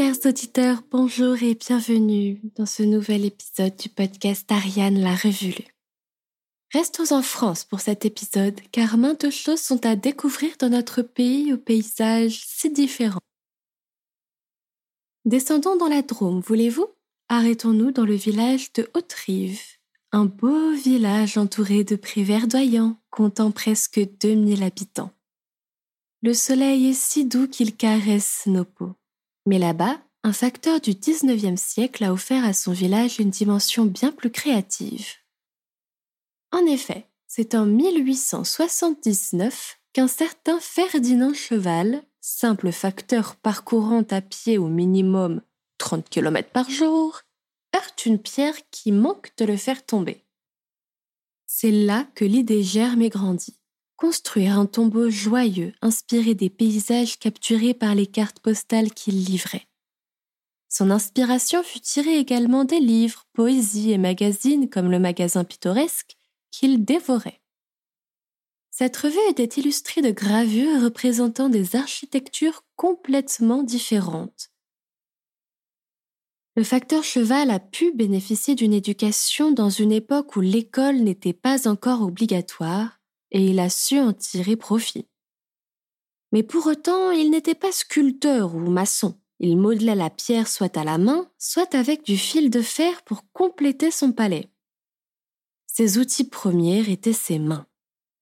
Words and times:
Chers 0.00 0.24
auditeurs, 0.24 0.82
bonjour 0.90 1.42
et 1.42 1.54
bienvenue 1.54 2.40
dans 2.56 2.64
ce 2.64 2.82
nouvel 2.82 3.26
épisode 3.26 3.76
du 3.76 3.90
podcast 3.90 4.50
Ariane 4.50 4.98
la 4.98 5.14
Revue 5.14 5.62
Restons 6.72 7.14
en 7.14 7.20
France 7.20 7.64
pour 7.64 7.80
cet 7.80 8.06
épisode 8.06 8.58
car 8.72 8.96
maintes 8.96 9.28
choses 9.28 9.60
sont 9.60 9.84
à 9.84 9.96
découvrir 9.96 10.52
dans 10.58 10.70
notre 10.70 11.02
pays 11.02 11.52
aux 11.52 11.58
paysages 11.58 12.40
si 12.46 12.70
différents. 12.70 13.20
Descendons 15.26 15.76
dans 15.76 15.88
la 15.88 16.00
Drôme, 16.00 16.40
voulez-vous? 16.40 16.86
Arrêtons-nous 17.28 17.90
dans 17.90 18.06
le 18.06 18.14
village 18.14 18.72
de 18.72 18.88
Haute-Rive, 18.94 19.60
un 20.12 20.24
beau 20.24 20.72
village 20.72 21.36
entouré 21.36 21.84
de 21.84 21.96
prés 21.96 22.24
verdoyants, 22.24 22.98
comptant 23.10 23.50
presque 23.50 24.00
2000 24.18 24.62
habitants. 24.62 25.10
Le 26.22 26.32
soleil 26.32 26.86
est 26.86 26.98
si 26.98 27.26
doux 27.26 27.48
qu'il 27.48 27.76
caresse 27.76 28.44
nos 28.46 28.64
peaux. 28.64 28.94
Mais 29.46 29.58
là-bas, 29.58 30.00
un 30.22 30.32
facteur 30.32 30.80
du 30.80 30.94
XIXe 30.94 31.60
siècle 31.60 32.04
a 32.04 32.12
offert 32.12 32.44
à 32.44 32.52
son 32.52 32.72
village 32.72 33.18
une 33.18 33.30
dimension 33.30 33.86
bien 33.86 34.12
plus 34.12 34.30
créative. 34.30 35.14
En 36.52 36.66
effet, 36.66 37.06
c'est 37.26 37.54
en 37.54 37.64
1879 37.64 39.78
qu'un 39.92 40.08
certain 40.08 40.60
Ferdinand 40.60 41.32
Cheval, 41.32 42.02
simple 42.20 42.72
facteur 42.72 43.36
parcourant 43.36 44.04
à 44.10 44.20
pied 44.20 44.58
au 44.58 44.68
minimum 44.68 45.42
30 45.78 46.08
km 46.08 46.50
par 46.50 46.68
jour, 46.68 47.22
heurte 47.74 48.04
une 48.04 48.18
pierre 48.18 48.56
qui 48.70 48.92
manque 48.92 49.32
de 49.38 49.44
le 49.44 49.56
faire 49.56 49.86
tomber. 49.86 50.24
C'est 51.46 51.70
là 51.70 52.06
que 52.14 52.24
l'idée 52.24 52.62
germe 52.62 53.02
et 53.02 53.08
grandit 53.08 53.59
construire 54.00 54.58
un 54.58 54.64
tombeau 54.64 55.10
joyeux 55.10 55.74
inspiré 55.82 56.34
des 56.34 56.48
paysages 56.48 57.18
capturés 57.18 57.74
par 57.74 57.94
les 57.94 58.06
cartes 58.06 58.40
postales 58.40 58.92
qu'il 58.92 59.22
livrait. 59.22 59.68
Son 60.70 60.90
inspiration 60.90 61.62
fut 61.62 61.80
tirée 61.80 62.16
également 62.16 62.64
des 62.64 62.80
livres, 62.80 63.26
poésies 63.34 63.92
et 63.92 63.98
magazines 63.98 64.70
comme 64.70 64.90
le 64.90 64.98
magasin 64.98 65.44
pittoresque 65.44 66.16
qu'il 66.50 66.82
dévorait. 66.82 67.42
Cette 68.70 68.96
revue 68.96 69.18
était 69.28 69.60
illustrée 69.60 70.00
de 70.00 70.12
gravures 70.12 70.82
représentant 70.82 71.50
des 71.50 71.76
architectures 71.76 72.64
complètement 72.76 73.62
différentes. 73.62 74.50
Le 76.56 76.64
facteur 76.64 77.04
cheval 77.04 77.50
a 77.50 77.60
pu 77.60 77.92
bénéficier 77.92 78.54
d'une 78.54 78.72
éducation 78.72 79.50
dans 79.50 79.70
une 79.70 79.92
époque 79.92 80.36
où 80.36 80.40
l'école 80.40 80.96
n'était 80.96 81.34
pas 81.34 81.68
encore 81.68 82.00
obligatoire 82.00 82.99
et 83.30 83.44
il 83.44 83.58
a 83.58 83.70
su 83.70 83.98
en 83.98 84.12
tirer 84.12 84.56
profit. 84.56 85.06
Mais 86.32 86.42
pour 86.42 86.66
autant, 86.66 87.10
il 87.10 87.30
n'était 87.30 87.54
pas 87.54 87.72
sculpteur 87.72 88.54
ou 88.54 88.60
maçon. 88.60 89.18
Il 89.40 89.56
modelait 89.56 89.94
la 89.94 90.10
pierre 90.10 90.48
soit 90.48 90.76
à 90.76 90.84
la 90.84 90.98
main, 90.98 91.28
soit 91.38 91.74
avec 91.74 92.04
du 92.04 92.16
fil 92.18 92.50
de 92.50 92.60
fer 92.60 93.02
pour 93.02 93.24
compléter 93.32 93.90
son 93.90 94.12
palais. 94.12 94.50
Ses 95.66 95.98
outils 95.98 96.28
premiers 96.28 96.90
étaient 96.90 97.12
ses 97.12 97.38
mains. 97.38 97.66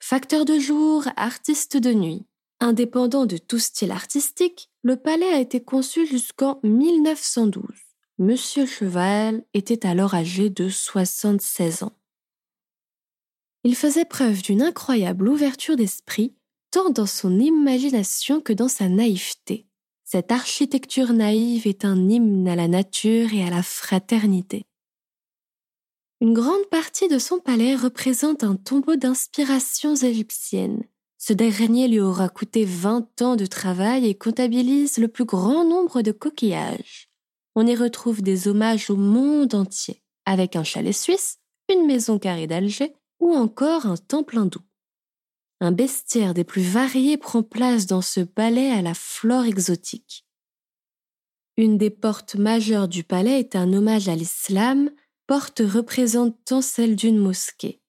Facteur 0.00 0.44
de 0.44 0.58
jour, 0.58 1.04
artiste 1.16 1.76
de 1.76 1.92
nuit. 1.92 2.24
Indépendant 2.60 3.26
de 3.26 3.36
tout 3.36 3.58
style 3.58 3.90
artistique, 3.90 4.70
le 4.82 4.96
palais 4.96 5.32
a 5.32 5.40
été 5.40 5.62
conçu 5.62 6.06
jusqu'en 6.06 6.60
1912. 6.62 7.64
Monsieur 8.18 8.66
Cheval 8.66 9.44
était 9.54 9.86
alors 9.86 10.14
âgé 10.14 10.50
de 10.50 10.68
76 10.68 11.82
ans. 11.84 11.97
Il 13.64 13.74
faisait 13.74 14.04
preuve 14.04 14.42
d'une 14.42 14.62
incroyable 14.62 15.28
ouverture 15.28 15.76
d'esprit, 15.76 16.34
tant 16.70 16.90
dans 16.90 17.06
son 17.06 17.38
imagination 17.38 18.40
que 18.40 18.52
dans 18.52 18.68
sa 18.68 18.88
naïveté. 18.88 19.66
Cette 20.04 20.32
architecture 20.32 21.12
naïve 21.12 21.66
est 21.66 21.84
un 21.84 22.08
hymne 22.08 22.48
à 22.48 22.56
la 22.56 22.68
nature 22.68 23.34
et 23.34 23.44
à 23.44 23.50
la 23.50 23.62
fraternité. 23.62 24.64
Une 26.20 26.34
grande 26.34 26.66
partie 26.70 27.08
de 27.08 27.18
son 27.18 27.38
palais 27.38 27.76
représente 27.76 28.42
un 28.42 28.56
tombeau 28.56 28.96
d'inspirations 28.96 29.94
égyptiennes. 29.94 30.84
Ce 31.18 31.32
dernier 31.32 31.88
lui 31.88 32.00
aura 32.00 32.28
coûté 32.28 32.64
vingt 32.64 33.22
ans 33.22 33.36
de 33.36 33.46
travail 33.46 34.06
et 34.06 34.14
comptabilise 34.14 34.98
le 34.98 35.08
plus 35.08 35.24
grand 35.24 35.64
nombre 35.64 36.02
de 36.02 36.12
coquillages. 36.12 37.08
On 37.54 37.66
y 37.66 37.74
retrouve 37.74 38.22
des 38.22 38.48
hommages 38.48 38.88
au 38.88 38.96
monde 38.96 39.54
entier, 39.54 40.02
avec 40.26 40.56
un 40.56 40.64
chalet 40.64 40.94
suisse, 40.94 41.38
une 41.68 41.86
maison 41.86 42.18
carrée 42.18 42.46
d'Alger 42.46 42.94
ou 43.20 43.34
encore 43.34 43.86
un 43.86 43.96
temple 43.96 44.38
hindou. 44.38 44.60
Un 45.60 45.72
bestiaire 45.72 46.34
des 46.34 46.44
plus 46.44 46.62
variés 46.62 47.16
prend 47.16 47.42
place 47.42 47.86
dans 47.86 48.02
ce 48.02 48.20
palais 48.20 48.70
à 48.70 48.82
la 48.82 48.94
flore 48.94 49.44
exotique. 49.44 50.24
Une 51.56 51.76
des 51.76 51.90
portes 51.90 52.36
majeures 52.36 52.86
du 52.86 53.02
palais 53.02 53.40
est 53.40 53.56
un 53.56 53.72
hommage 53.72 54.08
à 54.08 54.14
l'islam, 54.14 54.90
porte 55.26 55.60
représentant 55.64 56.62
celle 56.62 56.94
d'une 56.94 57.18
mosquée. 57.18 57.80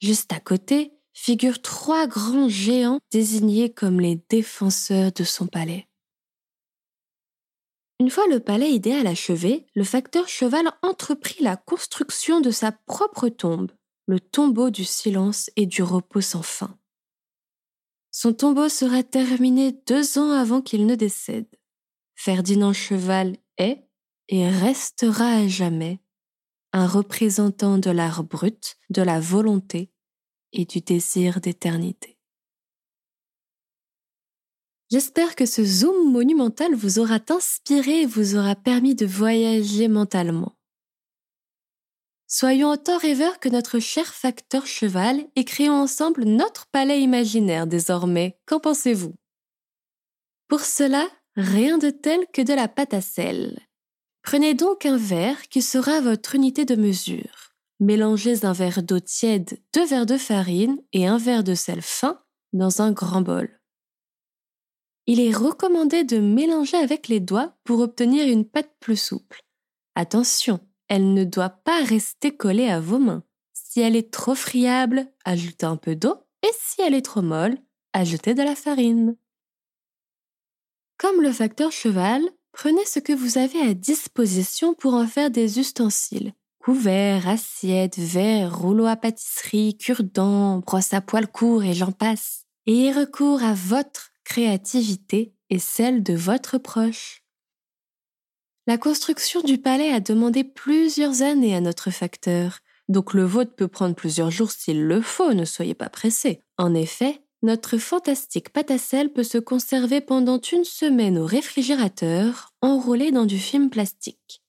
Juste 0.00 0.32
à 0.32 0.38
côté 0.38 0.92
figurent 1.12 1.60
trois 1.60 2.06
grands 2.06 2.48
géants 2.48 3.00
désignés 3.10 3.72
comme 3.72 4.00
les 4.00 4.22
défenseurs 4.28 5.10
de 5.10 5.24
son 5.24 5.48
palais. 5.48 5.88
Une 7.98 8.10
fois 8.10 8.26
le 8.28 8.38
palais 8.40 8.70
idéal 8.70 9.06
achevé, 9.06 9.66
le 9.74 9.82
facteur 9.82 10.28
cheval 10.28 10.70
entreprit 10.82 11.42
la 11.42 11.56
construction 11.56 12.40
de 12.40 12.50
sa 12.50 12.70
propre 12.70 13.28
tombe 13.28 13.72
le 14.06 14.20
tombeau 14.20 14.70
du 14.70 14.84
silence 14.84 15.50
et 15.56 15.66
du 15.66 15.82
repos 15.82 16.20
sans 16.20 16.42
fin. 16.42 16.78
Son 18.10 18.32
tombeau 18.32 18.68
sera 18.68 19.02
terminé 19.02 19.72
deux 19.86 20.18
ans 20.18 20.30
avant 20.30 20.62
qu'il 20.62 20.86
ne 20.86 20.94
décède. 20.94 21.48
Ferdinand 22.14 22.72
Cheval 22.72 23.36
est 23.58 23.86
et 24.28 24.48
restera 24.48 25.32
à 25.32 25.48
jamais 25.48 26.00
un 26.72 26.86
représentant 26.86 27.78
de 27.78 27.90
l'art 27.90 28.24
brut, 28.24 28.76
de 28.90 29.02
la 29.02 29.20
volonté 29.20 29.90
et 30.52 30.64
du 30.64 30.80
désir 30.80 31.40
d'éternité. 31.40 32.18
J'espère 34.90 35.34
que 35.34 35.46
ce 35.46 35.64
zoom 35.64 36.12
monumental 36.12 36.74
vous 36.74 36.98
aura 37.00 37.18
inspiré 37.28 38.02
et 38.02 38.06
vous 38.06 38.36
aura 38.36 38.54
permis 38.54 38.94
de 38.94 39.04
voyager 39.04 39.88
mentalement. 39.88 40.55
Soyons 42.28 42.70
autant 42.70 42.98
rêveurs 42.98 43.38
que 43.38 43.48
notre 43.48 43.78
cher 43.78 44.12
facteur 44.12 44.66
cheval 44.66 45.24
et 45.36 45.44
créons 45.44 45.80
ensemble 45.80 46.24
notre 46.24 46.66
palais 46.66 47.00
imaginaire 47.00 47.66
désormais. 47.66 48.38
Qu'en 48.46 48.58
pensez-vous? 48.58 49.14
Pour 50.48 50.60
cela, 50.60 51.08
rien 51.36 51.78
de 51.78 51.90
tel 51.90 52.26
que 52.32 52.42
de 52.42 52.52
la 52.52 52.66
pâte 52.66 52.94
à 52.94 53.00
sel. 53.00 53.58
Prenez 54.22 54.54
donc 54.54 54.86
un 54.86 54.96
verre 54.96 55.40
qui 55.48 55.62
sera 55.62 56.00
votre 56.00 56.34
unité 56.34 56.64
de 56.64 56.74
mesure. 56.74 57.52
Mélangez 57.78 58.44
un 58.44 58.52
verre 58.52 58.82
d'eau 58.82 58.98
tiède, 58.98 59.60
deux 59.72 59.86
verres 59.86 60.06
de 60.06 60.16
farine 60.16 60.80
et 60.92 61.06
un 61.06 61.18
verre 61.18 61.44
de 61.44 61.54
sel 61.54 61.82
fin 61.82 62.20
dans 62.52 62.82
un 62.82 62.90
grand 62.90 63.20
bol. 63.20 63.60
Il 65.06 65.20
est 65.20 65.32
recommandé 65.32 66.02
de 66.02 66.18
mélanger 66.18 66.76
avec 66.76 67.06
les 67.06 67.20
doigts 67.20 67.56
pour 67.62 67.78
obtenir 67.78 68.26
une 68.26 68.44
pâte 68.44 68.74
plus 68.80 69.00
souple. 69.00 69.42
Attention, 69.94 70.58
elle 70.88 71.14
ne 71.14 71.24
doit 71.24 71.50
pas 71.50 71.82
rester 71.82 72.36
collée 72.36 72.68
à 72.68 72.80
vos 72.80 72.98
mains. 72.98 73.24
Si 73.52 73.80
elle 73.80 73.96
est 73.96 74.12
trop 74.12 74.34
friable, 74.34 75.06
ajoutez 75.24 75.66
un 75.66 75.76
peu 75.76 75.96
d'eau 75.96 76.16
et 76.42 76.50
si 76.58 76.80
elle 76.82 76.94
est 76.94 77.04
trop 77.04 77.22
molle, 77.22 77.58
ajoutez 77.92 78.34
de 78.34 78.42
la 78.42 78.54
farine. 78.54 79.16
Comme 80.98 81.20
le 81.20 81.32
facteur 81.32 81.72
cheval, 81.72 82.22
prenez 82.52 82.84
ce 82.86 83.00
que 83.00 83.12
vous 83.12 83.38
avez 83.38 83.60
à 83.60 83.74
disposition 83.74 84.74
pour 84.74 84.94
en 84.94 85.06
faire 85.06 85.30
des 85.30 85.58
ustensiles. 85.58 86.32
Couverts, 86.58 87.28
assiettes, 87.28 87.98
verres, 87.98 88.58
rouleaux 88.58 88.86
à 88.86 88.96
pâtisserie, 88.96 89.76
cure-dents, 89.76 90.58
brosse 90.58 90.94
à 90.94 91.00
poils 91.00 91.30
courts 91.30 91.64
et 91.64 91.74
j'en 91.74 91.92
passe. 91.92 92.46
Ayez 92.66 92.92
recours 92.92 93.42
à 93.42 93.54
votre 93.54 94.10
créativité 94.24 95.34
et 95.50 95.58
celle 95.58 96.02
de 96.02 96.14
votre 96.14 96.58
proche. 96.58 97.25
La 98.68 98.78
construction 98.78 99.42
du 99.42 99.58
palais 99.58 99.92
a 99.92 100.00
demandé 100.00 100.42
plusieurs 100.42 101.22
années 101.22 101.54
à 101.54 101.60
notre 101.60 101.92
facteur, 101.92 102.58
donc 102.88 103.14
le 103.14 103.24
vôtre 103.24 103.54
peut 103.54 103.68
prendre 103.68 103.94
plusieurs 103.94 104.32
jours 104.32 104.50
s'il 104.50 104.82
le 104.82 105.00
faut, 105.00 105.34
ne 105.34 105.44
soyez 105.44 105.74
pas 105.74 105.88
pressés. 105.88 106.42
En 106.58 106.74
effet, 106.74 107.22
notre 107.42 107.78
fantastique 107.78 108.48
pâte 108.48 108.72
à 108.72 108.78
sel 108.78 109.12
peut 109.12 109.22
se 109.22 109.38
conserver 109.38 110.00
pendant 110.00 110.40
une 110.40 110.64
semaine 110.64 111.16
au 111.16 111.26
réfrigérateur, 111.26 112.54
enroulé 112.60 113.12
dans 113.12 113.24
du 113.24 113.38
film 113.38 113.70
plastique. 113.70 114.42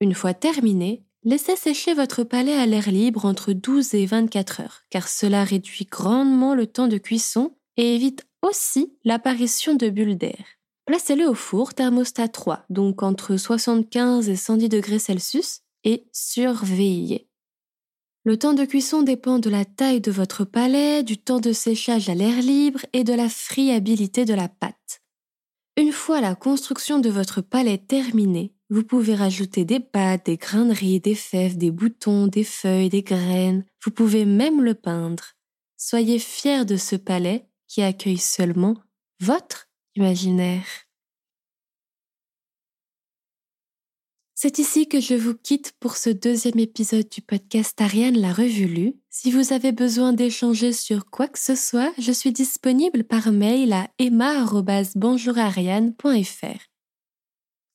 Une 0.00 0.14
fois 0.14 0.34
terminé, 0.34 1.04
laissez 1.22 1.54
sécher 1.54 1.94
votre 1.94 2.24
palais 2.24 2.54
à 2.54 2.66
l'air 2.66 2.90
libre 2.90 3.24
entre 3.24 3.52
12 3.52 3.94
et 3.94 4.06
24 4.06 4.62
heures, 4.62 4.82
car 4.90 5.06
cela 5.06 5.44
réduit 5.44 5.84
grandement 5.84 6.56
le 6.56 6.66
temps 6.66 6.88
de 6.88 6.98
cuisson 6.98 7.56
et 7.76 7.94
évite 7.94 8.26
aussi 8.42 8.96
l'apparition 9.04 9.74
de 9.74 9.90
bulles 9.90 10.18
d'air. 10.18 10.55
Placez-le 10.86 11.28
au 11.28 11.34
four 11.34 11.74
thermostat 11.74 12.28
3, 12.28 12.64
donc 12.70 13.02
entre 13.02 13.36
75 13.36 14.28
et 14.28 14.36
110 14.36 14.68
degrés 14.68 15.00
Celsius, 15.00 15.62
et 15.82 16.06
surveillez. 16.12 17.28
Le 18.24 18.36
temps 18.36 18.54
de 18.54 18.64
cuisson 18.64 19.02
dépend 19.02 19.38
de 19.38 19.50
la 19.50 19.64
taille 19.64 20.00
de 20.00 20.10
votre 20.10 20.44
palais, 20.44 21.02
du 21.02 21.18
temps 21.18 21.40
de 21.40 21.52
séchage 21.52 22.08
à 22.08 22.14
l'air 22.14 22.40
libre 22.40 22.80
et 22.92 23.04
de 23.04 23.12
la 23.12 23.28
friabilité 23.28 24.24
de 24.24 24.34
la 24.34 24.48
pâte. 24.48 25.02
Une 25.76 25.92
fois 25.92 26.20
la 26.20 26.34
construction 26.34 26.98
de 26.98 27.10
votre 27.10 27.40
palais 27.40 27.78
terminée, 27.78 28.54
vous 28.70 28.82
pouvez 28.82 29.14
rajouter 29.14 29.64
des 29.64 29.78
pâtes, 29.78 30.26
des 30.26 30.36
graineries, 30.36 31.00
des 31.00 31.14
fèves, 31.14 31.56
des 31.56 31.70
boutons, 31.70 32.26
des 32.26 32.44
feuilles, 32.44 32.88
des 32.88 33.02
graines. 33.02 33.64
Vous 33.84 33.92
pouvez 33.92 34.24
même 34.24 34.62
le 34.62 34.74
peindre. 34.74 35.34
Soyez 35.76 36.18
fiers 36.18 36.64
de 36.64 36.76
ce 36.76 36.96
palais 36.96 37.48
qui 37.68 37.82
accueille 37.82 38.18
seulement 38.18 38.74
votre 39.20 39.65
C'est 44.38 44.58
ici 44.58 44.86
que 44.86 45.00
je 45.00 45.14
vous 45.14 45.34
quitte 45.34 45.72
pour 45.80 45.96
ce 45.96 46.10
deuxième 46.10 46.58
épisode 46.58 47.08
du 47.08 47.22
podcast 47.22 47.80
Ariane 47.80 48.18
la 48.18 48.34
revue 48.34 48.66
lue. 48.66 48.92
Si 49.08 49.30
vous 49.30 49.54
avez 49.54 49.72
besoin 49.72 50.12
d'échanger 50.12 50.74
sur 50.74 51.06
quoi 51.06 51.26
que 51.26 51.38
ce 51.38 51.56
soit, 51.56 51.90
je 51.98 52.12
suis 52.12 52.32
disponible 52.32 53.04
par 53.04 53.32
mail 53.32 53.72
à 53.72 53.88
emma.bonjourariane.fr. 53.98 56.66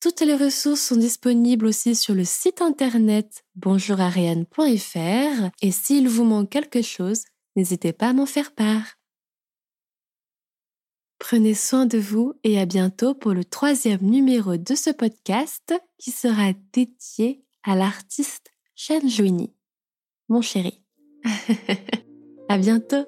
Toutes 0.00 0.20
les 0.20 0.34
ressources 0.34 0.80
sont 0.80 0.96
disponibles 0.96 1.66
aussi 1.66 1.94
sur 1.94 2.14
le 2.14 2.24
site 2.24 2.60
internet 2.60 3.44
bonjourariane.fr 3.54 5.50
et 5.62 5.70
s'il 5.70 6.08
vous 6.08 6.24
manque 6.24 6.50
quelque 6.50 6.82
chose, 6.82 7.22
n'hésitez 7.54 7.92
pas 7.92 8.08
à 8.08 8.12
m'en 8.12 8.26
faire 8.26 8.52
part. 8.52 8.97
Prenez 11.30 11.52
soin 11.52 11.84
de 11.84 11.98
vous 11.98 12.32
et 12.42 12.58
à 12.58 12.64
bientôt 12.64 13.12
pour 13.12 13.34
le 13.34 13.44
troisième 13.44 14.00
numéro 14.00 14.56
de 14.56 14.74
ce 14.74 14.88
podcast 14.88 15.74
qui 15.98 16.10
sera 16.10 16.54
dédié 16.72 17.44
à 17.62 17.76
l'artiste 17.76 18.50
Shan 18.74 19.06
Jouini. 19.06 19.52
Mon 20.30 20.40
chéri. 20.40 20.82
à 22.48 22.56
bientôt. 22.56 23.04